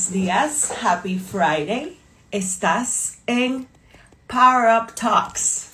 [0.00, 1.98] buenos días, happy Friday.
[2.30, 3.68] Estás en
[4.26, 5.68] Power Up Talks.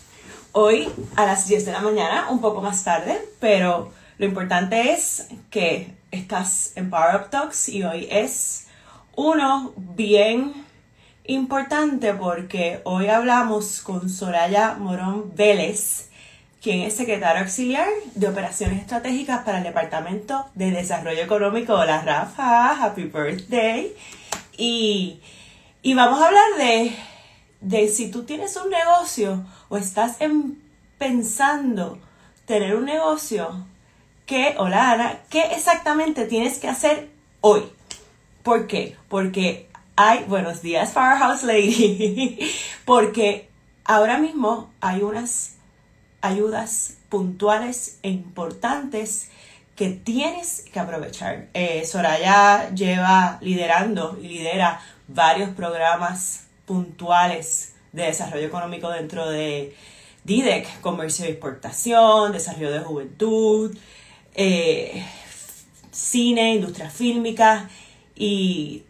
[0.50, 5.28] Hoy a las 10 de la mañana, un poco más tarde, pero lo importante es
[5.48, 8.66] que estás en Power Up Talks y hoy es
[9.14, 10.54] uno bien
[11.24, 16.08] importante porque hoy hablamos con Soraya Morón Vélez,
[16.60, 21.74] quien es secretario auxiliar de Operaciones Estratégicas para el Departamento de Desarrollo Económico.
[21.74, 23.94] Hola Rafa, happy birthday.
[24.56, 25.20] Y,
[25.94, 26.96] vamos a hablar de,
[27.60, 30.18] de, si tú tienes un negocio o estás
[30.98, 31.98] pensando
[32.46, 33.66] tener un negocio,
[34.24, 37.62] ¿qué, hola Ana, qué exactamente tienes que hacer hoy?
[38.42, 38.96] ¿Por qué?
[39.08, 42.38] Porque hay, buenos días Firehouse Lady,
[42.84, 43.48] porque
[43.84, 45.54] ahora mismo hay unas
[46.20, 49.30] ayudas puntuales e importantes
[49.76, 51.48] que tienes que aprovechar.
[51.54, 59.74] Eh, Soraya lleva liderando y lidera varios programas puntuales de desarrollo económico dentro de
[60.24, 63.76] DIDEC, comercio y exportación, desarrollo de juventud,
[64.34, 65.04] eh,
[65.92, 67.68] cine, industria fílmica
[68.16, 68.82] y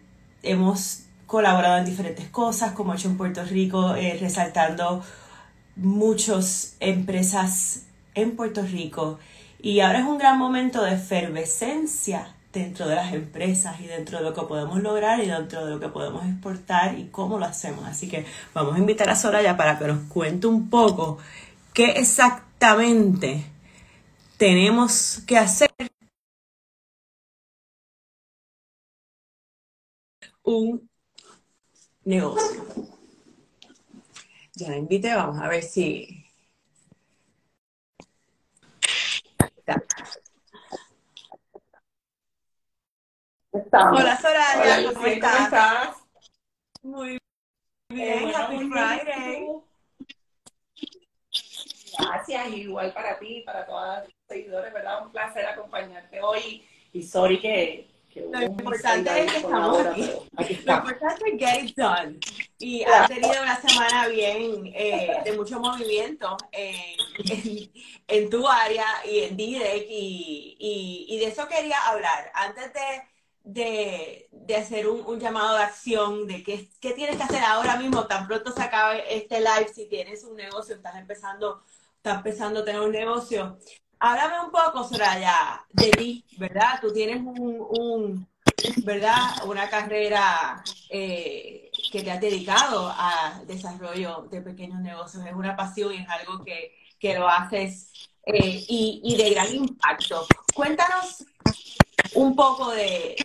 [0.42, 5.02] hemos colaborado en diferentes cosas, como hecho en Puerto Rico, eh, resaltando
[5.74, 7.82] muchas empresas
[8.14, 9.18] en Puerto Rico
[9.67, 14.25] y ahora es un gran momento de efervescencia dentro de las empresas y dentro de
[14.25, 17.84] lo que podemos lograr y dentro de lo que podemos exportar y cómo lo hacemos.
[17.84, 21.19] Así que vamos a invitar a Soraya para que nos cuente un poco
[21.75, 23.44] qué exactamente
[24.39, 25.70] tenemos que hacer
[30.44, 30.89] un
[32.05, 32.64] negocio.
[34.55, 36.25] Ya la invité, vamos a ver si.
[43.72, 45.97] Hola Soraya, ¿cómo, estás?
[46.82, 47.19] Muy
[47.88, 49.47] bien, Happy Friday.
[51.99, 55.05] Gracias, igual para ti, para todos los seguidores, ¿verdad?
[55.05, 60.10] Un placer acompañarte hoy y sorry que lo importante es que estamos aquí.
[60.65, 62.19] Lo importante es get it done.
[62.59, 67.71] Y has tenido una semana bien eh, de mucho movimiento en,
[68.09, 72.31] en, tu área y en DIDEC y, y, de eso quería hablar.
[72.34, 73.03] Antes de,
[73.44, 77.76] de, de hacer un, un, llamado de acción, de qué, qué tienes que hacer ahora
[77.76, 81.62] mismo, tan pronto se acabe este live, si tienes un negocio, estás empezando,
[81.97, 83.59] estás empezando a tener un negocio,
[83.98, 86.78] Háblame un poco, Soraya, de ti, ¿verdad?
[86.80, 88.28] Tú tienes un,
[88.84, 89.44] ¿verdad?
[89.46, 95.24] Una carrera eh, que te ha dedicado al desarrollo de pequeños negocios.
[95.24, 96.72] Es una pasión y es algo que,
[97.16, 97.92] lo haces
[98.26, 100.26] eh, y, de gran impacto.
[100.52, 101.24] Cuéntanos
[102.14, 103.16] un poco de,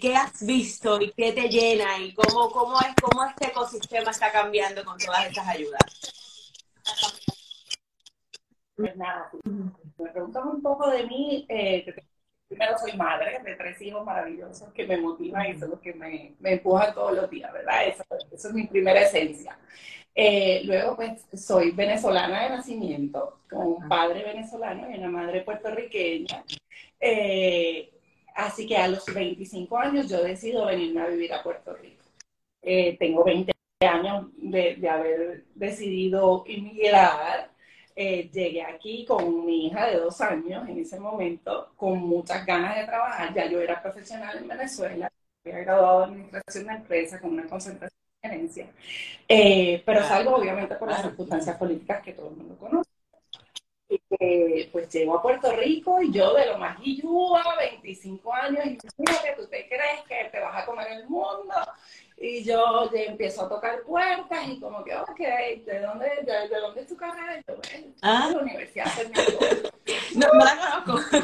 [0.00, 4.30] qué has visto y qué te llena y cómo, cómo, es, cómo este ecosistema está
[4.30, 5.80] cambiando con todas estas ayudas.
[8.76, 9.30] Pues nada,
[10.00, 11.94] me preguntan un poco de mí, eh,
[12.48, 16.34] primero soy madre de tres hijos maravillosos que me motivan y son los que me,
[16.38, 17.86] me empujan todos los días, ¿verdad?
[17.86, 19.58] Eso, es mi primera esencia.
[20.14, 26.44] Eh, luego, pues, soy venezolana de nacimiento, con un padre venezolano y una madre puertorriqueña.
[26.98, 27.90] Eh,
[28.34, 32.04] así que a los 25 años yo decido venirme a vivir a Puerto Rico.
[32.98, 37.50] tengo 20 años de, de haber decidido emigrar
[37.94, 42.76] eh, llegué aquí con mi hija de dos años en ese momento, con muchas ganas
[42.76, 43.34] de trabajar.
[43.34, 45.10] Ya yo era profesional en Venezuela,
[45.44, 48.70] había graduado de administración de empresa con una concentración de gerencia,
[49.28, 52.90] eh, pero salgo obviamente por las circunstancias políticas que todo el mundo conoce.
[53.88, 58.76] Y pues llego a Puerto Rico y yo de lo más guillúa, 25 años, y
[58.76, 58.88] que
[59.36, 61.54] ¿tú te crees que te vas a comer el mundo?
[62.22, 66.86] Y yo empiezo a tocar puertas y como que, ok, ¿de dónde, de, dónde es
[66.86, 67.38] tu carrera?
[67.38, 68.28] Y yo, bueno, ¿Ah?
[68.28, 69.70] de la Universidad de
[70.16, 71.18] No, no la conozco.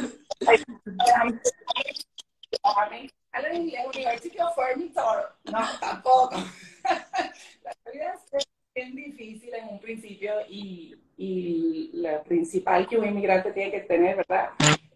[2.62, 5.18] a la University of Farmington.
[5.44, 6.36] No, tampoco.
[6.84, 13.52] la vida es bien difícil en un principio y, y la principal que un inmigrante
[13.52, 14.48] tiene que tener, ¿verdad?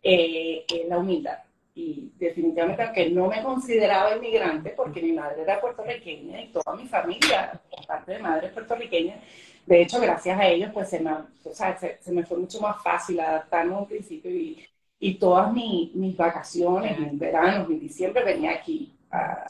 [0.03, 1.50] Eh, es la humildad
[1.91, 6.87] y definitivamente aunque no me consideraba inmigrante porque mi madre era puertorriqueña y toda mi
[6.87, 9.17] familia, parte de madre puertorriqueña,
[9.67, 12.83] de hecho gracias a ellos pues se me, o sea, se, me fue mucho más
[12.83, 14.65] fácil adaptarme a un principio y,
[14.99, 18.93] y todas mis vacaciones, mis veranos, mi diciembre venía aquí.
[19.11, 19.47] A,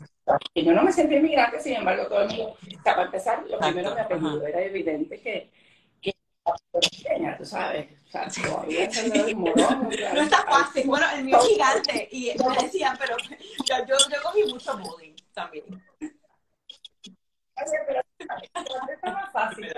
[0.55, 3.95] que yo no me sentía inmigrante, sin embargo todo el mundo, para empezar, lo primero
[3.95, 5.51] que apellido era evidente que
[6.73, 7.89] pequeña, tú sabes.
[8.07, 8.89] O sea, todavía
[10.15, 10.87] No está fácil.
[10.87, 12.09] Bueno, el mío es gigante.
[12.11, 13.17] Y me decían, pero
[13.65, 15.15] yo, yo, cogí mucho bullying.
[15.33, 15.65] también.
[16.01, 18.01] Oye, pero
[18.93, 19.73] está más fácil.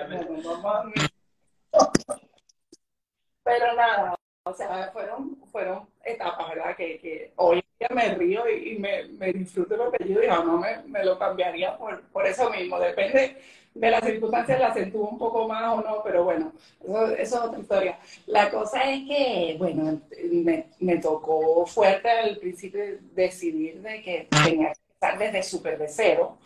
[3.45, 4.15] Pero nada,
[4.45, 6.77] o sea, fueron, fueron etapas, ¿verdad?
[6.77, 10.37] Que, que hoy en día me río y, me, me, disfruto lo que yo digo,
[10.45, 12.79] no me, me lo cambiaría por, por eso mismo.
[12.79, 13.43] Depende
[13.75, 16.53] de las circunstancias, la acentúo un poco más o no, pero bueno,
[16.83, 17.99] eso, eso, es otra historia.
[18.27, 22.83] La cosa es que, bueno, me, me tocó fuerte al principio
[23.15, 26.39] decidir de que tenía que estar desde súper de cero.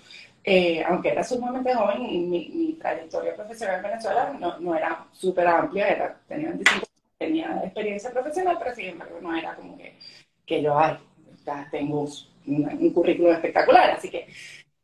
[0.49, 5.05] Eh, aunque era sumamente joven y mi, mi, trayectoria profesional en Venezuela no, no era
[5.11, 6.87] súper amplia, era, tenía 25
[7.19, 9.99] tenía experiencia profesional, pero sin embargo no era como que,
[10.45, 10.99] que yo, ay,
[11.45, 12.03] ya tengo
[12.47, 13.91] un, un, currículum espectacular.
[13.91, 14.29] Así que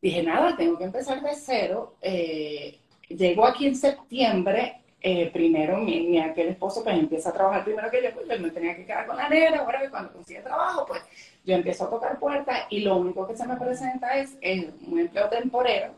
[0.03, 1.95] dije, nada, tengo que empezar de cero.
[2.01, 2.77] Eh,
[3.07, 4.81] llego aquí en septiembre.
[5.01, 8.39] Eh, primero, mi, mi, aquel esposo pues empieza a trabajar primero que yo, pues yo
[8.39, 11.01] me tenía que quedar con la negra, ahora que cuando consigue trabajo, pues
[11.43, 14.99] yo empiezo a tocar puertas y lo único que se me presenta es, es un
[14.99, 15.91] empleo temporero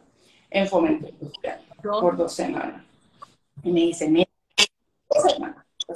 [0.50, 2.84] en fomento industrial por dos semanas.
[3.62, 4.30] Y me dice, mira,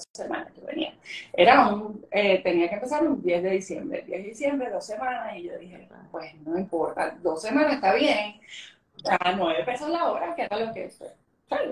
[0.05, 0.93] dos semanas que venía.
[1.33, 5.35] Era un, eh, tenía que empezar un 10 de diciembre, 10 de diciembre, dos semanas,
[5.37, 8.39] y yo dije, pues no importa, dos semanas está bien,
[9.07, 10.89] a nueve pesos la hora, que era lo que,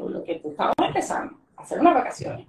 [0.10, 2.48] lo que tú estabas empezando, hacer unas vacaciones.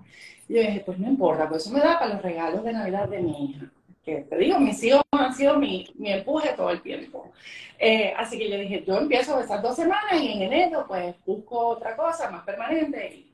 [0.48, 3.08] Y yo dije, pues no importa, pues eso me da para los regalos de Navidad
[3.08, 3.66] de mi hija.
[4.04, 7.30] Que te digo, mis hijos han sido mi, mi empuje todo el tiempo.
[7.78, 11.68] Eh, así que yo dije, yo empiezo esas dos semanas y en enero pues busco
[11.68, 13.27] otra cosa más permanente y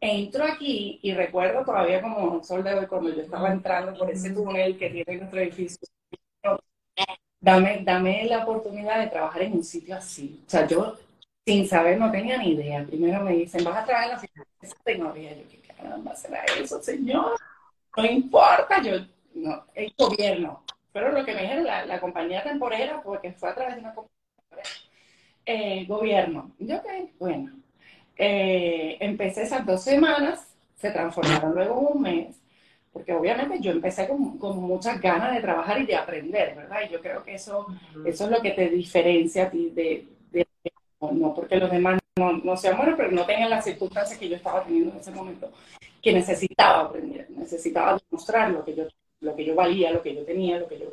[0.00, 4.10] entro aquí y recuerdo todavía como un sol de hoy cuando yo estaba entrando por
[4.10, 5.88] ese túnel que tiene nuestro edificio.
[7.40, 10.42] Dame, dame la oportunidad de trabajar en un sitio así.
[10.46, 10.96] O sea, yo
[11.46, 12.84] sin saber no tenía ni idea.
[12.84, 15.36] Primero me dicen, vas a trabajar en la tecnología.
[15.36, 17.38] Yo, ¿qué caramba será eso, señor?
[17.96, 18.92] No importa, yo,
[19.34, 20.64] no, el gobierno.
[20.92, 23.94] Pero lo que me dijeron, la, la compañía temporera, porque fue a través de una
[23.94, 24.68] compañía temporera,
[25.46, 26.52] eh, gobierno.
[26.58, 26.86] Yo, ok,
[27.18, 27.52] bueno,
[28.18, 30.44] eh, empecé esas dos semanas,
[30.76, 32.36] se transformaron luego en un mes,
[32.92, 36.80] porque obviamente yo empecé con, con, muchas ganas de trabajar y de aprender, ¿verdad?
[36.88, 37.66] Y yo creo que eso,
[38.04, 40.46] eso es lo que te diferencia a ti de, de
[41.00, 44.34] no porque los demás no, no, sean buenos, pero no tengan las circunstancias que yo
[44.34, 45.52] estaba teniendo en ese momento,
[46.02, 48.84] que necesitaba aprender, necesitaba demostrar lo que yo,
[49.20, 50.92] lo que yo valía, lo que yo tenía, lo que yo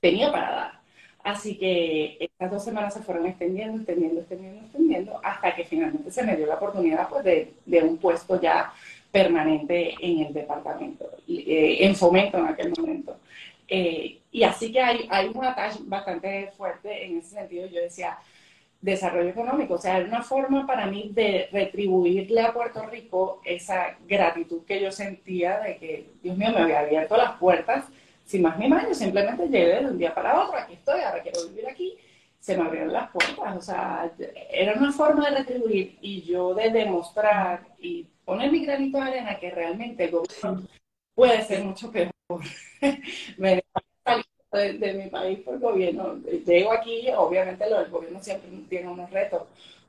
[0.00, 0.83] tenía para dar.
[1.24, 6.22] Así que estas dos semanas se fueron extendiendo, extendiendo, extendiendo, extendiendo, hasta que finalmente se
[6.22, 8.74] me dio la oportunidad pues, de, un puesto ya
[9.10, 13.16] permanente en el departamento, eh, en fomento en aquel momento.
[13.66, 17.68] Eh, y así que hay, hay un ataque bastante fuerte en ese sentido.
[17.68, 18.18] Yo decía,
[18.82, 23.96] desarrollo económico, o sea, era una forma para mí de retribuirle a Puerto Rico esa
[24.06, 27.86] gratitud que yo sentía de que, Dios mío, me había abierto las puertas
[28.24, 31.46] sin más ni yo simplemente llegué de un día para otro, aquí estoy, ahora quiero
[31.48, 31.96] vivir aquí,
[32.40, 34.10] se me abrieron las puertas, o sea,
[34.50, 39.38] era una forma de retribuir y yo de demostrar y poner mi granito de arena
[39.38, 40.66] que realmente el gobierno
[41.14, 42.10] puede ser mucho peor.
[43.38, 43.62] me
[44.52, 46.16] de, de mi país por gobierno,
[46.46, 49.42] llego aquí, obviamente lo del gobierno siempre tiene unos retos,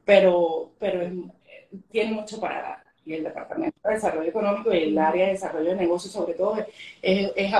[0.03, 1.01] pero, pero
[1.91, 2.83] tiene mucho para dar.
[3.05, 6.57] Y el Departamento de Desarrollo Económico y el área de desarrollo de negocios, sobre todo,
[7.01, 7.53] es, es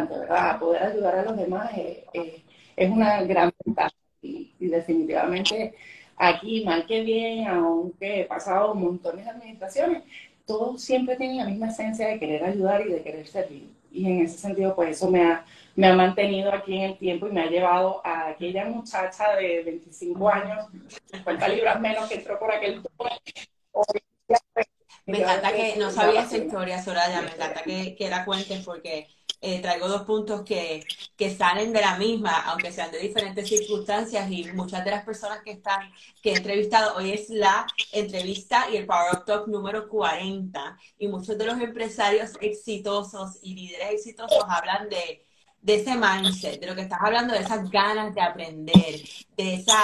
[0.00, 0.58] ¿verdad?
[0.58, 1.70] Poder ayudar a los demás
[2.12, 3.94] es, una gran ventaja.
[4.22, 5.74] Y, definitivamente
[6.16, 10.04] aquí, mal que bien, aunque he pasado montones de administraciones,
[10.46, 13.70] todos siempre tienen la misma esencia de querer ayudar y de querer servir.
[13.90, 15.44] Y en ese sentido, pues eso me ha,
[15.76, 19.62] me ha mantenido aquí en el tiempo y me ha llevado a aquella muchacha de
[19.64, 20.66] 25 años,
[21.12, 22.82] 50 libras menos que entró por aquel
[25.04, 29.08] Me encanta que no sabía esa historia, Soraya, me encanta que, que la cuenten porque
[29.44, 34.30] eh, traigo dos puntos que, que, salen de la misma, aunque sean de diferentes circunstancias
[34.30, 35.90] y muchas de las personas que están,
[36.22, 41.08] que he entrevistado, hoy es la entrevista y el Power Up Talk número 40 y
[41.08, 45.26] muchos de los empresarios exitosos y líderes exitosos hablan de,
[45.60, 49.00] de ese mindset, de lo que estás hablando, de esas ganas de aprender,
[49.36, 49.76] de esa,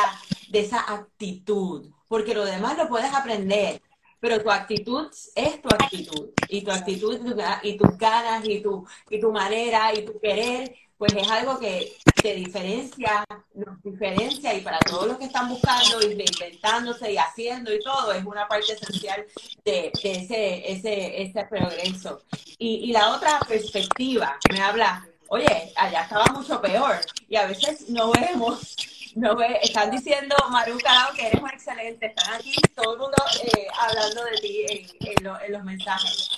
[0.51, 3.83] de esa actitud, porque lo demás lo puedes aprender,
[4.21, 7.19] pero tu actitud es tu actitud y tu actitud
[7.63, 11.97] y tus ganas y tu, y tu manera y tu querer, pues es algo que
[12.21, 17.73] te diferencia, nos diferencia y para todos los que están buscando y inventándose y haciendo
[17.73, 19.25] y todo, es una parte esencial
[19.65, 22.23] de, ese, ese, ese progreso.
[22.59, 26.97] Y, y la otra perspectiva, me habla, oye, allá estaba mucho peor
[27.29, 28.77] y a veces no vemos
[29.19, 30.79] no están diciendo, Maru
[31.15, 32.07] que eres un excelente.
[32.07, 36.31] Están aquí todo el mundo eh, hablando de ti en, en, los mensajes.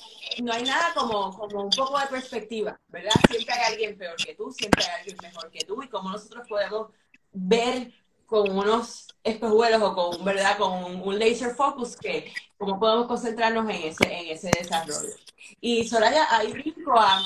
[0.43, 3.13] No hay nada como, como un poco de perspectiva, ¿verdad?
[3.29, 5.83] Siempre hay alguien peor que tú, siempre hay alguien mejor que tú.
[5.83, 6.89] Y cómo nosotros podemos
[7.33, 7.93] ver
[8.25, 10.57] con unos espejuelos o con, ¿verdad?
[10.57, 15.15] con un laser focus que cómo podemos concentrarnos en ese, en ese desarrollo.
[15.61, 17.23] Y Soraya, ahí brinco a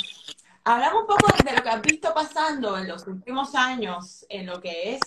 [0.67, 4.63] Hablamos un poco de lo que has visto pasando en los últimos años en lo
[4.63, 5.01] que es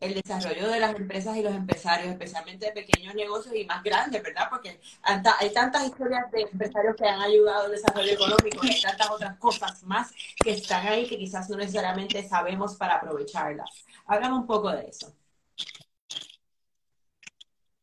[0.00, 4.22] el desarrollo de las empresas y los empresarios, especialmente de pequeños negocios y más grandes,
[4.22, 4.46] ¿verdad?
[4.48, 9.36] Porque hay tantas historias de empresarios que han ayudado al desarrollo económico y tantas otras
[9.38, 10.12] cosas más
[10.42, 13.84] que están ahí que quizás no necesariamente sabemos para aprovecharlas.
[14.06, 15.12] Háblame un poco de eso.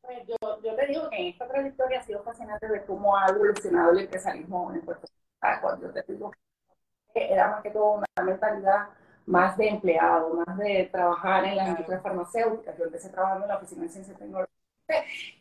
[0.01, 3.27] Pues yo, yo te digo que en esta trayectoria ha sido fascinante ver cómo ha
[3.27, 5.61] evolucionado el empresarismo en Puerto Rico.
[5.61, 6.31] Cuando te digo
[7.15, 8.89] era más que todo una mentalidad
[9.25, 12.77] más de empleado, más de trabajar en las industrias farmacéuticas.
[12.77, 14.55] Yo empecé trabajando en la Oficina de Ciencia y Tecnología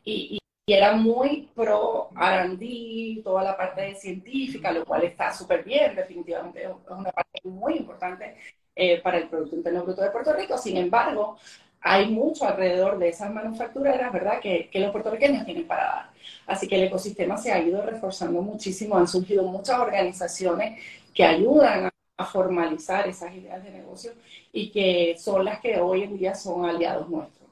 [0.04, 6.64] y, era muy pro R&D, toda la parte científica, lo cual está súper bien, definitivamente
[6.64, 8.34] es una parte muy importante
[8.74, 10.56] eh, para el Producto Interno Bruto de Puerto Rico.
[10.56, 11.36] Sin embargo,
[11.82, 16.10] hay mucho alrededor de esas manufactureras, ¿verdad?, que, que los puertorriqueños tienen para dar.
[16.46, 20.80] Así que el ecosistema se ha ido reforzando muchísimo, han surgido muchas organizaciones
[21.12, 24.12] que ayudan a, formalizar esas ideas de negocio
[24.52, 27.44] y que son las que hoy en día son aliados nuestros.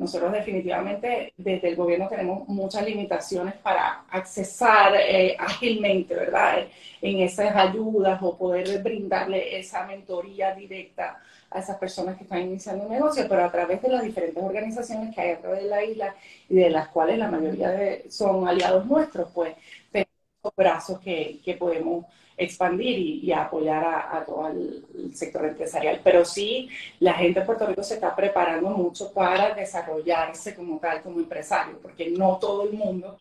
[0.00, 6.66] Nosotros definitivamente desde el gobierno tenemos muchas limitaciones para accesar eh, ágilmente, ¿verdad?
[7.02, 12.84] En esas ayudas o poder brindarle esa mentoría directa a esas personas que están iniciando
[12.84, 15.84] un negocio, pero a través de las diferentes organizaciones que hay a través de la
[15.84, 16.14] isla
[16.48, 19.54] y de las cuales la mayoría de, son aliados nuestros, pues
[19.90, 20.10] tenemos
[20.56, 22.06] brazos que, que podemos
[22.40, 26.00] expandir y, apoyar a, todo el, sector empresarial.
[26.02, 26.68] Pero sí,
[26.98, 31.78] la gente de Puerto Rico se está preparando mucho para desarrollarse como tal, como empresario,
[31.80, 33.20] porque no todo el mundo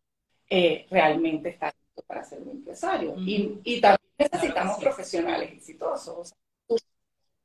[0.50, 3.14] eh, realmente está listo para ser un empresario.
[3.18, 6.34] y, también necesitamos profesionales exitosos.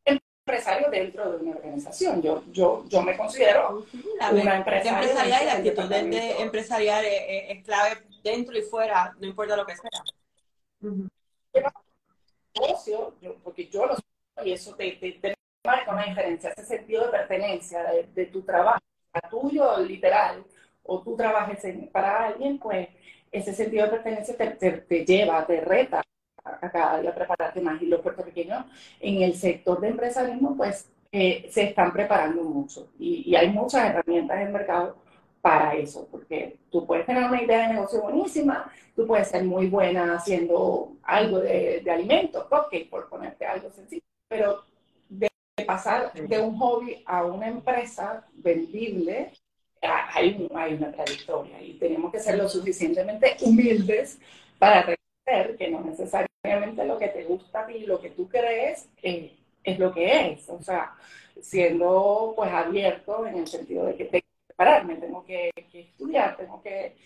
[0.05, 2.23] empresario dentro de una organización.
[2.23, 3.85] Yo, yo, yo me considero
[4.31, 5.01] una empresaria.
[5.01, 9.75] Empresarial y la actitud de, empresarial es, clave dentro y fuera, no importa lo que
[9.75, 9.91] sea
[12.55, 15.35] negocio, porque yo lo soy, y eso te, te,
[15.65, 17.85] marca una diferencia, ese sentido de pertenencia
[18.15, 18.81] de, tu trabajo,
[19.31, 20.45] tuyo literal,
[20.83, 22.89] o tú trabajes para alguien, pues
[23.33, 26.03] ese sentido de pertenencia te, te, lleva, te reta
[26.45, 27.81] a cada día prepararte más.
[27.81, 28.65] Y los puertorriqueños
[29.01, 32.91] en el sector de empresarismo, pues eh, se están preparando mucho.
[32.99, 34.97] Y, y, hay muchas herramientas en el mercado
[35.45, 39.67] para eso, porque tú puedes tener una idea de negocio buenísima, tú puedes ser muy
[39.67, 44.65] buena haciendo algo de, alimentos, ok, por ponerte algo sencillo, pero
[45.07, 45.29] de
[45.67, 49.33] pasar de un hobby a una empresa vendible,
[49.83, 54.19] hay, hay una trayectoria y tenemos que ser lo suficientemente humildes
[54.59, 59.37] para reconocer que no necesariamente lo que te gusta a lo que tú crees, eh,
[59.63, 60.49] es lo que es.
[60.49, 60.95] O sea,
[61.39, 64.25] siendo pues abierto en el sentido de que te
[64.57, 66.97] prepararme, tengo que, estudiar, tengo que,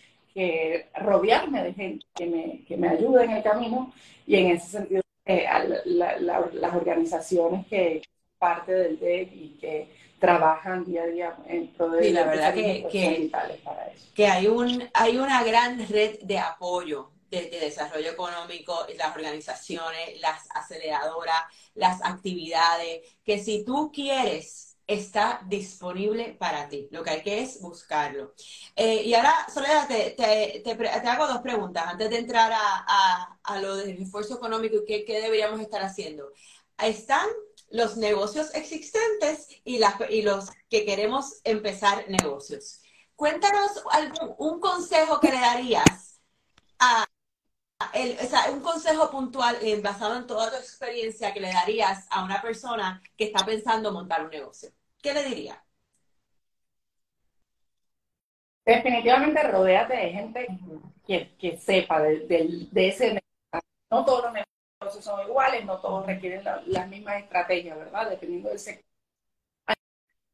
[1.00, 3.92] rodearme de gente que me, que me ayude en el camino
[4.24, 5.46] y en ese sentido eh,
[5.86, 8.02] las organizaciones que
[8.38, 9.88] parte del DEC y que
[10.20, 14.06] trabajan día a día en pro de la verdad que, que, para eso.
[14.14, 20.20] que hay un hay una gran red de apoyo de, de, desarrollo económico, las organizaciones,
[20.20, 21.42] las aceleradoras,
[21.74, 26.88] las actividades, que si tú quieres está disponible para ti.
[26.90, 28.34] Lo que hay que es buscarlo.
[28.74, 33.76] Eh, y ahora, Soledad, te, te, hago dos preguntas antes de entrar a, a, lo
[33.76, 36.32] del esfuerzo económico y qué, qué, deberíamos estar haciendo.
[36.78, 37.28] Están
[37.70, 42.80] los negocios existentes y, las, y los que queremos empezar negocios.
[43.14, 46.20] Cuéntanos algún, un consejo que le darías
[46.78, 47.04] a,
[47.92, 52.24] el, o sea, un consejo puntual basado en toda tu experiencia que le darías a
[52.24, 54.72] una persona que está pensando montar un negocio.
[55.02, 55.64] ¿Qué le diría?
[58.64, 60.46] Definitivamente rodéate de gente
[61.06, 62.26] que, que sepa de,
[62.70, 63.22] de, ese negocio.
[63.90, 68.10] No todos los negocios son iguales, no todos requieren las mismas estrategias, ¿verdad?
[68.10, 68.84] Dependiendo del sector.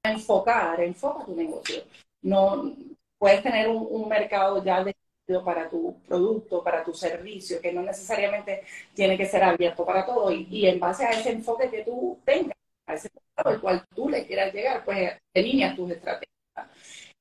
[0.02, 1.84] Enfocar, enfoca tu negocio.
[2.22, 2.72] No
[3.18, 8.64] puedes tener un, mercado ya decidido para tu producto, para tu servicio, que no necesariamente
[8.94, 10.32] tiene que ser abierto para todo.
[10.32, 14.26] Y en base a ese enfoque que tú tengas, a ese al cual tú le
[14.26, 16.30] quieras llegar, pues línea tus estrategias.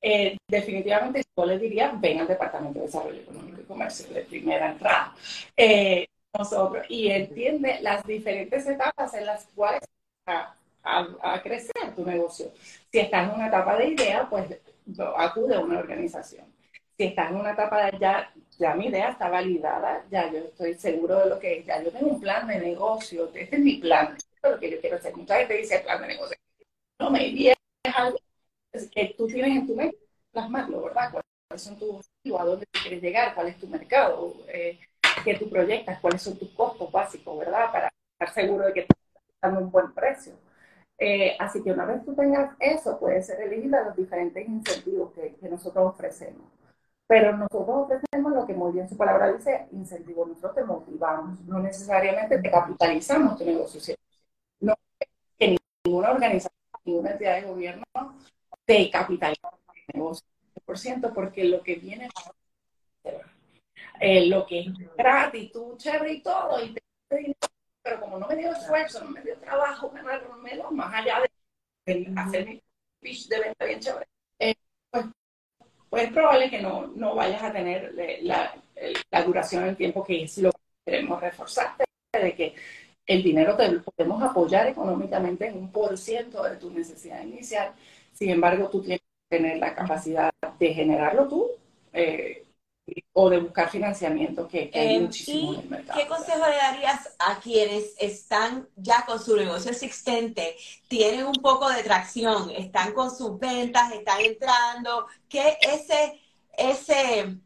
[0.00, 4.70] Eh, definitivamente yo les diría, ven al Departamento de Desarrollo Económico y Comercio de primera
[4.72, 5.14] entrada.
[5.56, 6.06] Eh,
[6.36, 9.80] nosotros, y entiende las diferentes etapas en las cuales
[10.26, 12.52] a, a, crecer tu negocio.
[12.90, 14.46] Si estás en una etapa de idea, pues
[15.16, 16.46] acude a una organización.
[16.96, 20.74] Si estás en una etapa de ya, ya mi idea está validada, ya yo estoy
[20.74, 23.76] seguro de lo que es, ya yo tengo un plan de negocio, este es mi
[23.78, 24.16] plan,
[24.50, 25.16] lo que yo quiero hacer.
[25.16, 26.36] Mucha gente dice plan de negocio.
[26.98, 27.56] No, me es
[27.94, 28.18] algo
[28.92, 29.98] que tú tienes en tu mente,
[30.32, 31.10] plasmarlo, ¿verdad?
[31.12, 32.40] ¿Cuáles son tus objetivos?
[32.40, 33.34] ¿A dónde quieres llegar?
[33.34, 34.34] ¿Cuál es tu mercado?
[34.48, 34.78] Eh,
[35.24, 36.00] ¿Qué tú proyectas?
[36.00, 37.70] ¿Cuáles son tus costos básicos, ¿verdad?
[37.70, 38.96] Para estar seguro de que estás
[39.42, 40.34] dando un buen precio.
[40.98, 45.12] Eh, así que una vez tú tengas eso, puedes ser elegible a los diferentes incentivos
[45.12, 46.46] que, nosotros ofrecemos.
[47.06, 50.24] Pero nosotros ofrecemos lo que muy bien su palabra dice, incentivo.
[50.26, 53.94] Nosotros te motivamos, no necesariamente te capitalizamos tu negocio.
[55.84, 57.84] Ninguna organización, ninguna entidad de gobierno
[58.64, 60.26] te capitaliza tu negocio
[60.74, 62.08] ciento porque lo que viene
[64.00, 66.82] eh, lo que es gratitud, chévere y todo, y te,
[67.82, 71.22] pero como no me dio esfuerzo, no me dio trabajo ganármelo, más allá
[71.86, 72.62] de hacer mi
[73.00, 74.06] pitch de venta bien chévere,
[74.38, 74.54] eh,
[74.90, 75.06] pues
[75.88, 78.52] pues es probable que no, no vayas a tener la,
[79.10, 81.76] la duración del tiempo que es lo que queremos reforzar,
[82.12, 82.56] de que
[83.06, 87.72] el dinero te podemos apoyar económicamente en un por ciento de tu necesidad inicial,
[88.12, 91.50] sin embargo tú tienes que tener la capacidad de generarlo tú
[91.92, 92.44] eh,
[93.12, 95.98] o de buscar financiamiento, que, hay muchísimo en el mercado.
[95.98, 100.56] ¿Qué consejo le darías a quienes están ya con su negocio existente,
[100.88, 106.20] tienen un poco de tracción, están con sus ventas, están entrando, que ese,
[106.58, 107.36] ese,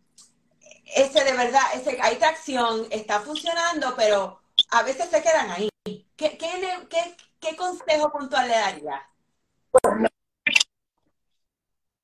[0.97, 5.69] ese de verdad, ese, hay tracción, está funcionando, pero a veces se quedan ahí?
[6.17, 9.03] ¿Qué, consejo puntual le daría?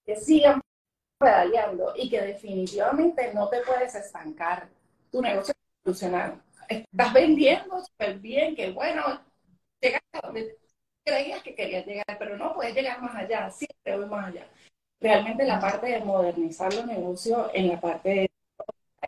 [0.04, 0.61] que sigan
[1.18, 4.68] pedaleando y que definitivamente no te puedes estancar.
[5.11, 6.42] Tu negocio funcionar.
[6.68, 9.02] Estás vendiendo súper bien, que bueno,
[9.80, 10.59] llegas a donde
[11.04, 14.47] creías que querías llegar, pero no puedes llegar más allá, siempre voy más allá.
[15.00, 18.30] Realmente la parte de modernizar los negocios en la parte de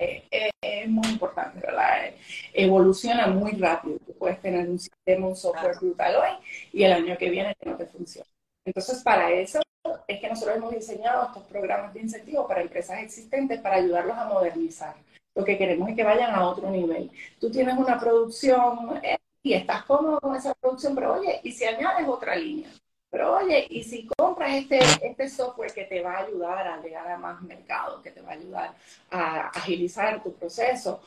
[0.01, 2.11] eh, es muy importante, ¿verdad?
[2.53, 3.99] Evoluciona muy rápido.
[4.07, 6.31] Tú puedes tener un sistema, un software brutal hoy
[6.73, 8.29] y el año que viene no te funciona.
[8.65, 9.61] Entonces, para eso
[10.09, 14.25] es que nosotros hemos diseñado estos programas de incentivo para empresas existentes para ayudarlos a
[14.25, 14.95] modernizar.
[15.35, 17.11] Lo que queremos es que vayan a otro nivel.
[17.39, 21.65] Tú tienes una producción eh, y estás cómodo con esa producción, pero oye, y si
[21.65, 22.71] añades otra línea,
[23.17, 27.11] pero oye, y si compras este, este software que te va a ayudar a llegar
[27.11, 28.75] a más mercado, que te va a ayudar
[29.11, 31.01] a agilizar tu proceso,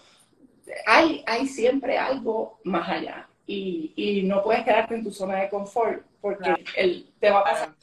[0.87, 3.29] hay, hay siempre algo más allá.
[3.45, 7.43] Y, y no puedes quedarte en tu zona de confort porque él te va a
[7.43, 7.75] pasar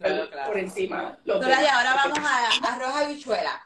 [0.45, 1.17] por encima.
[1.25, 3.63] Los ahora vamos a arroz y bichuela.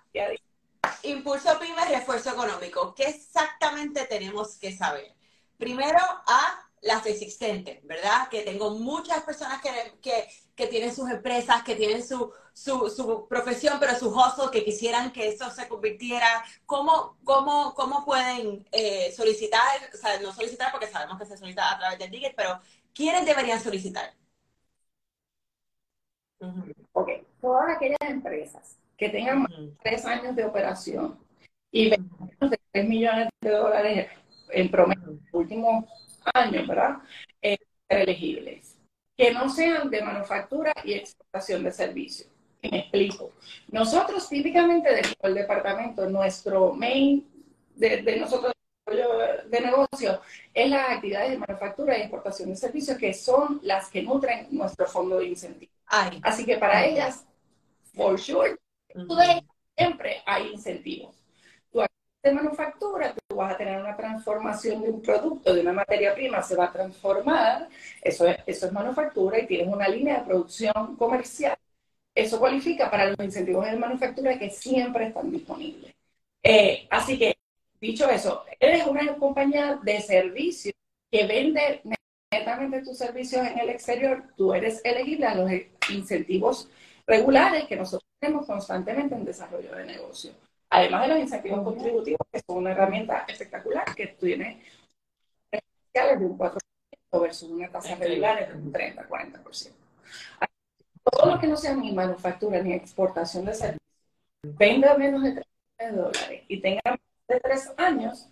[1.05, 2.95] Impulso PYME, refuerzo económico.
[2.95, 5.11] ¿Qué exactamente tenemos que saber?
[5.57, 8.29] Primero, a las existentes, ¿verdad?
[8.31, 13.27] Que tengo muchas personas que, que, que tienen sus empresas, que tienen su, su, su,
[13.29, 16.43] profesión, pero su hustle, que quisieran que eso se convirtiera.
[16.67, 19.61] ¿Cómo, cómo, cómo pueden eh, solicitar?
[19.93, 22.59] O sea, no solicitar porque sabemos que se solicita a través del Digit, pero
[22.95, 24.15] ¿quiénes deberían solicitar?
[26.93, 31.19] Ok, todas aquellas empresas que tengan más de tres años de operación
[31.71, 34.09] y menos de 3 millones de dólares
[34.51, 35.85] en promedio en los últimos
[36.35, 36.99] años, ¿verdad?
[37.43, 38.79] Eh, elegibles.
[39.17, 42.29] Que no sean de manufactura y exportación de servicios.
[42.63, 43.33] Me explico.
[43.69, 47.27] Nosotros típicamente dentro del departamento, nuestro main
[47.75, 48.53] de, de nosotros
[48.91, 50.21] de negocio
[50.53, 54.87] es las actividades de manufactura y exportación de servicios que son las que nutren nuestro
[54.87, 55.75] fondo de incentivos.
[56.23, 57.25] Así que para ellas,
[57.95, 58.57] for sure,
[59.77, 61.20] siempre hay incentivos.
[62.23, 66.43] De manufactura, tú vas a tener una transformación de un producto, de una materia prima,
[66.43, 67.67] se va a transformar,
[68.03, 71.57] eso es, eso es manufactura y tienes una línea de producción comercial.
[72.15, 75.95] Eso cualifica para los incentivos de manufactura que siempre están disponibles.
[76.43, 77.37] Eh, así que,
[77.81, 80.73] dicho eso, eres una compañía de servicio
[81.11, 81.81] que vende
[82.31, 85.51] netamente tus servicios en el exterior, tú eres elegible a los
[85.91, 86.69] incentivos
[87.07, 90.33] regulares que nosotros tenemos constantemente en desarrollo de negocio.
[90.71, 94.63] Además de los incentivos contributivos, que son una herramienta espectacular que tiene
[95.93, 99.73] de un 4% versus una tasa regular de un 30-40%.
[101.03, 103.81] Todo lo que no sea ni manufactura ni exportación de servicios,
[104.43, 105.43] venda menos de
[105.77, 108.29] 3 dólares y tenga más de 3 años,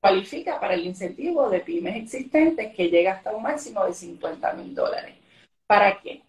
[0.00, 4.74] cualifica para el incentivo de pymes existentes que llega hasta un máximo de 50 mil
[4.74, 5.14] dólares.
[5.66, 6.22] ¿Para qué?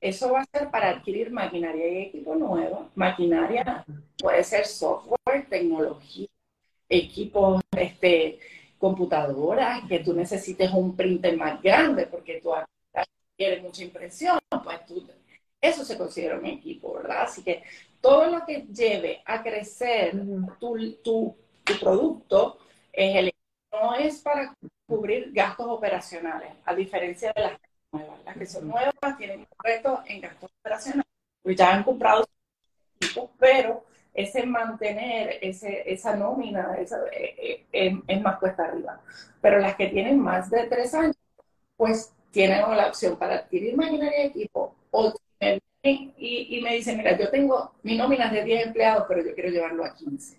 [0.00, 2.88] Eso va a ser para adquirir maquinaria y equipo nuevo.
[2.94, 3.84] Maquinaria
[4.18, 6.28] puede ser software, tecnología,
[6.88, 8.38] equipos, este,
[8.78, 12.50] computadoras, que tú necesites un printer más grande porque tú
[13.36, 15.06] quieres mucha impresión, pues tú,
[15.60, 17.22] eso se considera un equipo, ¿verdad?
[17.22, 17.62] Así que
[18.00, 20.12] todo lo que lleve a crecer
[20.58, 22.58] tu, tu, tu producto
[22.92, 23.32] es el,
[23.72, 24.54] no es para
[24.86, 27.60] cubrir gastos operacionales, a diferencia de las
[27.92, 28.24] nuevas.
[28.24, 31.06] Las que son nuevas tienen un reto en gastos operacionales.
[31.42, 32.26] pues ya han comprado
[33.00, 39.00] equipos, pero ese mantener ese, esa nómina esa, eh, eh, es, más cuesta arriba.
[39.40, 41.16] Pero las que tienen más de tres años,
[41.76, 45.14] pues tienen la opción para adquirir maquinaria de equipo o
[45.82, 49.48] y, y me dicen, mira, yo tengo mi nómina de 10 empleados, pero yo quiero
[49.48, 50.38] llevarlo a 15.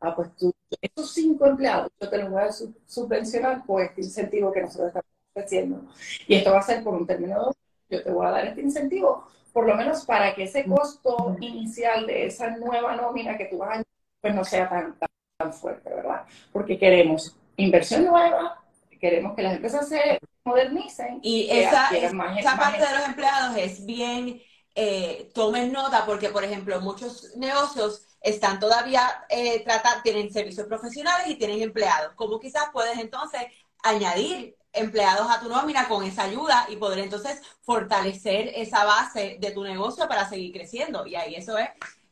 [0.00, 4.52] Ah, pues tú, esos 5 empleados, yo te los voy a subvencionar por este incentivo
[4.52, 5.82] que nosotros estamos ofreciendo.
[6.26, 7.50] Y esto va a ser por un término
[7.88, 11.36] de yo te voy a dar este incentivo por lo menos para que ese costo
[11.40, 13.82] inicial de esa nueva nómina que tú vas a
[14.20, 14.96] pues no sea tan,
[15.36, 16.24] tan, fuerte, ¿verdad?
[16.52, 18.62] Porque queremos inversión nueva,
[19.00, 21.18] queremos que las empresas se modernicen.
[21.22, 24.40] Y esa, esa parte de los empleados es bien,
[24.76, 29.64] eh, tomen nota, porque por ejemplo, muchos negocios están todavía, eh,
[30.04, 32.12] tienen servicios profesionales y tienen empleados.
[32.14, 33.42] ¿Cómo quizás puedes entonces
[33.82, 39.50] añadir empleados a tu nómina con esa ayuda y poder entonces fortalecer esa base de
[39.50, 41.06] tu negocio para seguir creciendo.
[41.06, 41.68] Y ahí eso es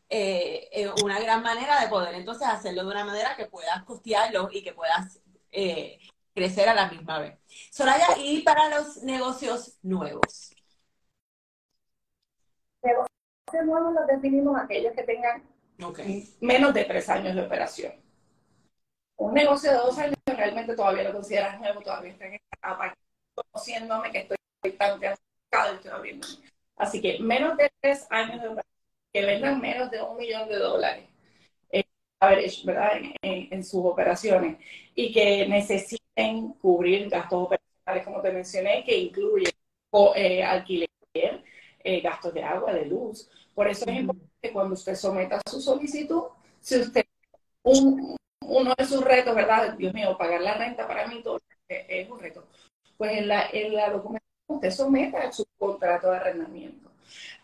[0.09, 4.49] eh, eh, una gran manera de poder entonces hacerlo de una manera que puedas costearlo
[4.53, 5.21] y que puedas
[5.53, 5.99] eh,
[6.35, 7.39] crecer a la misma vez.
[7.71, 10.55] Soraya, y para los negocios nuevos.
[12.83, 15.43] Negocios nuevos los definimos aquellos que tengan
[16.41, 18.10] menos de tres años de operación
[19.21, 22.97] un negocio de dos años realmente todavía lo consideras nuevo, todavía está en etapa,
[23.35, 26.21] conociéndome que estoy tan cansado y estoy
[26.77, 28.63] Así que menos de tres años de
[29.13, 31.07] que vendan menos de un millón de dólares
[31.71, 31.85] eh,
[32.65, 32.93] ¿verdad?
[33.21, 34.57] En, sus operaciones
[34.95, 39.51] y que necesiten cubrir gastos operacionales, como te mencioné, que incluye
[40.15, 43.29] eh, alquiler, eh, gastos de agua, de luz.
[43.55, 46.23] Por eso es importante que cuando usted someta su solicitud,
[46.61, 47.05] si usted
[47.63, 49.75] un, uno de sus retos, ¿verdad?
[49.75, 52.47] Dios mío, pagar la renta para mí todo es un reto.
[52.97, 56.91] Pues en la, en la documentación usted someta su contrato de arrendamiento.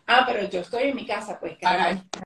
[0.05, 1.57] Ah, pero yo estoy en mi casa, pues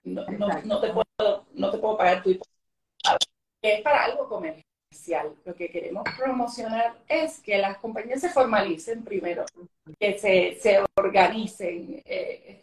[0.04, 0.26] no,
[0.66, 3.18] no, te puedo, no te puedo pagar tu hipoteca.
[3.62, 5.36] Es para algo comercial.
[5.46, 9.46] Lo que queremos promocionar es que las compañías se formalicen primero,
[10.00, 12.62] que se, se organicen eh,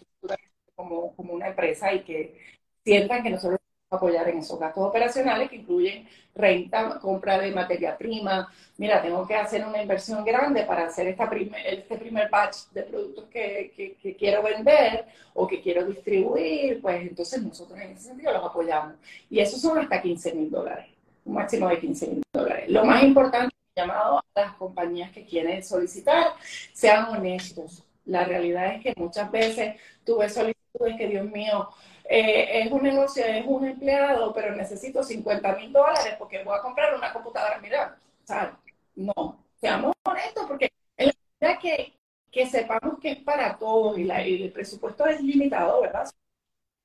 [0.75, 2.38] como, como una empresa y que
[2.85, 8.53] sientan que nosotros apoyar en esos gastos operacionales que incluyen renta, compra de materia prima.
[8.77, 12.83] Mira, tengo que hacer una inversión grande para hacer esta primer, este primer batch de
[12.83, 18.33] productos que, que, quiero vender o que quiero distribuir, pues entonces nosotros en ese sentido
[18.33, 18.94] los apoyamos.
[19.31, 20.87] Y esos son hasta 15 mil dólares,
[21.24, 22.68] un máximo de 15 mil dólares.
[22.68, 26.35] Lo más importante, llamado a las compañías que quieren solicitar,
[26.72, 27.85] sean honestos.
[28.05, 31.68] La realidad es que muchas veces tuve solicitudes que, Dios mío,
[32.11, 36.62] eh, es un negocio, es un empleado, pero necesito 50 mil dólares porque voy a
[36.62, 37.59] comprar una computadora.
[37.61, 38.59] Mira, o sea,
[38.97, 41.99] no, seamos honestos porque en la verdad que,
[42.33, 46.09] que sepamos que es para todos y, la, el presupuesto es limitado, ¿verdad?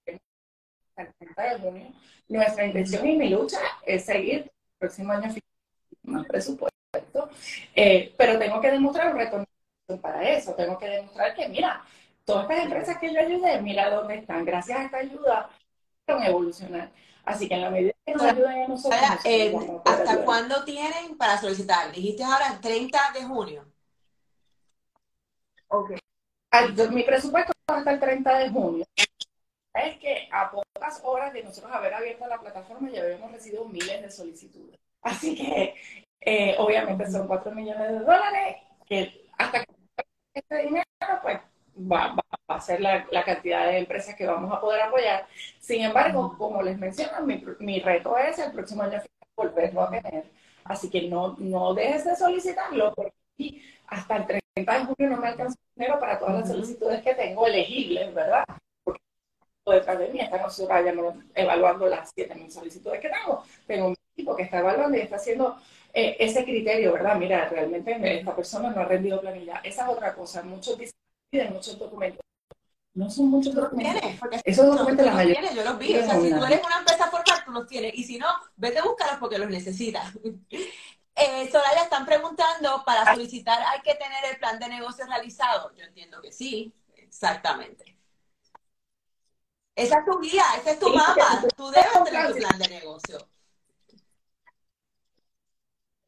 [0.05, 0.19] El
[1.17, 1.87] 30 de junio,
[2.27, 5.33] nuestra intención y mi lucha es seguir el próximo año
[6.03, 7.29] más presupuesto,
[7.73, 9.47] eh, pero tengo que demostrar un retorno
[10.01, 11.83] para eso, tengo que demostrar que, mira,
[12.25, 14.45] todas estas empresas que yo ayudé, mira dónde están.
[14.45, 15.49] Gracias a esta ayuda,
[16.07, 16.91] a evolucionar.
[17.25, 19.01] Así que en la medida que nos ayuden a nosotros.
[19.25, 19.55] Eh,
[19.85, 21.91] ¿Hasta cuándo tienen para solicitar?
[21.91, 23.65] Dijiste ahora el 30 de junio.
[25.69, 25.91] Ok.
[26.91, 28.85] Mi presupuesto hasta el 30 de junio.
[29.73, 34.01] Es que a pocas horas de nosotros haber abierto la plataforma ya habíamos recibido miles
[34.01, 34.79] de solicitudes.
[35.01, 35.75] Así que,
[36.21, 39.73] eh, obviamente, son 4 millones de dólares que hasta que
[40.35, 40.85] este dinero,
[41.23, 41.39] pues
[41.77, 42.15] va,
[42.47, 45.27] a ser la, cantidad de empresas que vamos a poder apoyar.
[45.59, 47.25] Sin embargo, como les menciono,
[47.59, 49.01] mi, reto es el próximo año
[49.35, 50.25] volverlo a tener.
[50.63, 53.13] Así que no, no dejes de solicitarlo, porque
[53.87, 57.47] hasta el 30 de junio no me alcanza dinero para todas las solicitudes que tengo
[57.47, 58.45] elegibles, ¿verdad?
[58.83, 59.01] Porque
[59.65, 63.43] detrás de mí están nosotros evaluando las 7.000 solicitudes que tengo.
[63.67, 65.57] Tengo un equipo que está evaluando y está haciendo
[65.93, 67.17] eh, ese criterio, ¿verdad?
[67.17, 69.61] Mira, realmente esta persona no ha rendido planilla.
[69.63, 70.43] Esa es otra cosa.
[70.43, 71.02] Muchos dicen
[71.51, 72.23] muchos documentos.
[72.93, 74.03] No son muchos documentos.
[74.43, 75.53] Esos documentos la mayoría.
[75.53, 75.95] Yo los vi.
[75.97, 77.93] O sea, si tú eres una empresa formal, tú los tienes.
[77.95, 80.13] Y si no, vete a buscarlos porque los necesitas.
[81.15, 85.71] Eh, Soraya, están preguntando, ¿para solicitar hay que tener el plan de negocio realizado?
[85.75, 87.95] Yo entiendo que sí, exactamente.
[89.75, 91.43] Esa es tu guía, ese es tu mapa.
[91.55, 93.27] Tú debes tener tu plan de negocio.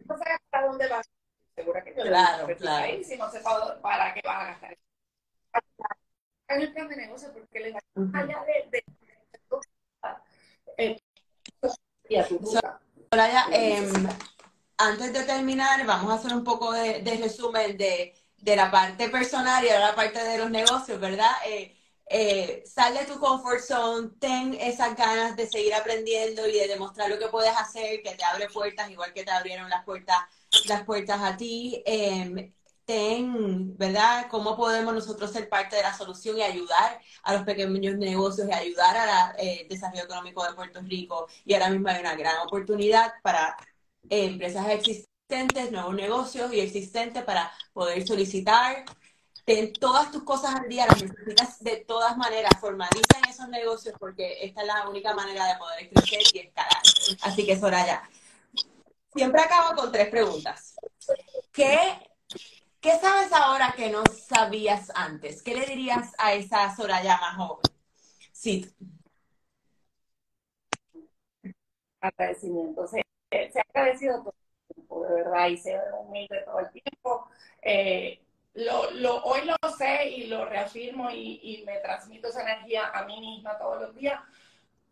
[0.05, 1.07] No sé hasta dónde vas.
[1.53, 3.03] Segura que yo claro, claro.
[3.03, 3.41] si no sé
[3.83, 4.77] para qué vas a gastar
[6.47, 7.79] en el plan de negocio porque le va
[8.19, 8.83] allá de,
[10.77, 10.97] eh,
[13.51, 14.07] em,
[14.77, 18.13] antes de terminar, vamos a hacer un poco de, resumen de,
[18.43, 21.31] la parte personal y de la parte de los negocios, ¿verdad?
[21.47, 21.75] Eh,
[22.07, 27.09] eh, sal de tu comfort zone, ten esas ganas de seguir aprendiendo y de demostrar
[27.09, 30.17] lo que puedes hacer, que te abre puertas, igual que te abrieron las puertas,
[30.67, 31.81] las puertas a ti.
[31.85, 32.53] Em,
[32.85, 34.27] ten, ¿verdad?
[34.29, 38.53] ¿Cómo podemos nosotros ser parte de la solución y ayudar a los pequeños negocios y
[38.53, 41.27] ayudar al eh, desarrollo económico de Puerto Rico?
[41.43, 43.57] Y ahora mismo hay una gran oportunidad para
[44.09, 48.85] eh, empresas existentes, nuevos negocios y existentes para poder solicitar.
[49.45, 54.43] Ten todas tus cosas al día, las necesitas de todas maneras, formalizan esos negocios porque
[54.43, 56.81] esta es la única manera de poder crecer y escalar.
[57.21, 58.09] Así que Soraya,
[59.13, 60.75] siempre acabo con tres preguntas.
[61.51, 61.77] ¿Qué
[62.85, 65.41] ¿Qué sabes ahora que no sabías antes?
[65.41, 67.63] ¿Qué le dirías a esa Soraya más joven?
[68.31, 68.71] Sí.
[71.99, 72.85] Agradecimiento.
[72.85, 74.35] Se, ha agradecido todo
[74.69, 77.27] el tiempo, de verdad, y se humilde todo el tiempo.
[77.63, 78.21] Eh,
[78.53, 83.19] lo, hoy lo sé y lo reafirmo y, y, me transmito esa energía a mí
[83.19, 84.21] misma todos los días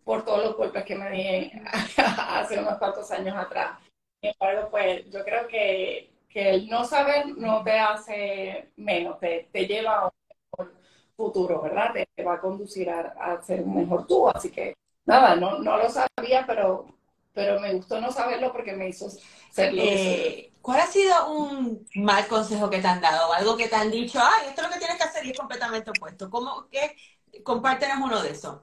[0.03, 1.51] por todos los golpes que me di
[1.97, 3.77] hace unos cuantos años atrás.
[4.19, 9.49] Sin embargo, pues yo creo que que el no saber no te hace menos, te,
[9.51, 10.11] te lleva a un
[10.57, 10.75] mejor
[11.15, 11.93] futuro, ¿verdad?
[11.93, 14.27] Te, va a conducir a, ser un mejor tú.
[14.27, 16.87] Así que nada, no, no lo sabía, pero,
[17.33, 19.07] pero me gustó no saberlo porque me hizo
[19.51, 23.31] ser lo eh, ¿Cuál ha sido un mal consejo que te han dado?
[23.33, 25.37] Algo que te han dicho, ay, esto es lo que tienes que hacer y es
[25.37, 26.29] completamente opuesto.
[26.31, 26.95] ¿Cómo que
[27.43, 28.59] compártenos uno de esos?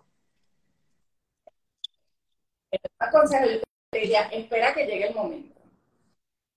[2.73, 5.61] El consejo yo te diría, espera que llegue el momento.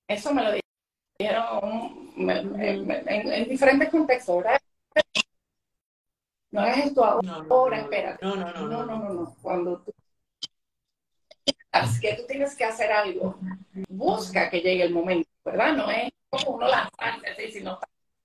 [0.08, 0.63] Eso me lo
[2.18, 4.60] en, diferentes contextos, ¿verdad?
[6.52, 8.20] No hagas esto ahora, espera.
[8.22, 9.94] No, no, no, no, no, no, Cuando tú
[12.00, 13.40] que tú tienes que hacer algo,
[13.90, 15.74] busca que llegue el momento, ¿verdad?
[15.74, 17.80] No es como uno lanzarse así, sino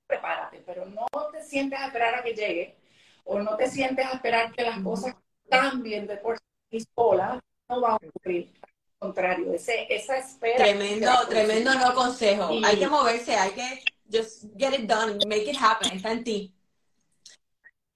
[0.07, 2.77] prepárate, pero no te sientes a esperar a que llegue
[3.25, 5.15] o no te sientes a esperar que las cosas
[5.49, 6.39] cambien de por
[6.71, 8.53] sí solas, no va a ocurrir
[8.99, 10.57] contrario, ese, esa espera.
[10.57, 12.51] Tremendo, tremendo no consejo.
[12.65, 16.55] Hay que moverse, hay que just get it done, make it happen, está en ti.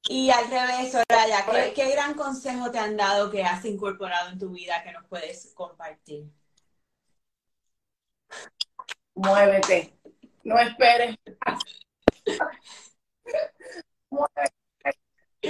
[0.09, 4.39] Y al revés, Soraya, ¿qué, ¿qué, gran consejo te han dado que has incorporado en
[4.39, 6.25] tu vida que nos puedes compartir?
[9.15, 9.97] Muévete,
[10.43, 11.17] no esperes.
[14.11, 14.57] Muévete,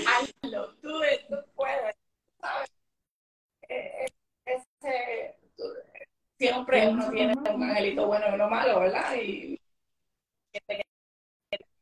[0.07, 1.97] hazlo, tú, tú puedes.
[2.41, 2.71] ¿sabes?
[3.69, 4.12] Eh, eh,
[4.45, 5.37] ese,
[6.43, 9.15] siempre uno tiene un angelito bueno y uno malo, ¿verdad?
[9.15, 9.61] Y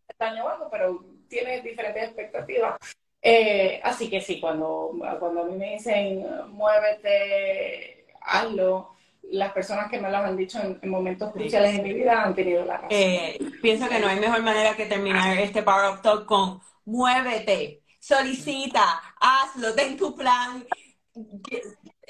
[0.07, 2.77] está año pero tiene diferentes expectativas.
[3.23, 8.97] Eh, así que sí, cuando, cuando a mí me dicen muévete, hazlo,
[9.31, 12.65] las personas que me lo han dicho en, momentos cruciales en mi vida han tenido
[12.67, 12.89] la razón.
[12.91, 17.83] Eh, pienso que no hay mejor manera que terminar este Power of Talk con muévete,
[17.99, 20.67] solicita, hazlo, ten tu plan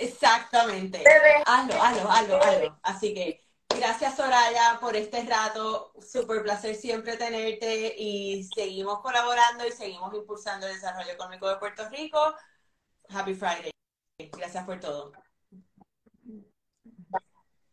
[0.00, 1.04] Exactamente.
[1.44, 2.80] Hazlo, hazlo, hazlo, hazlo.
[2.82, 5.92] Así que gracias Soraya por este rato.
[6.00, 11.88] Súper placer siempre tenerte y seguimos colaborando y seguimos impulsando el desarrollo económico de Puerto
[11.90, 12.34] Rico.
[13.10, 13.70] Happy Friday.
[14.36, 15.12] Gracias por todo.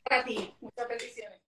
[0.03, 1.46] Para ti, muchas bendiciones.